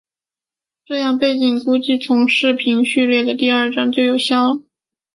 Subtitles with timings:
[0.83, 4.61] 这样背景估计从视频序列的第二帧就有效了。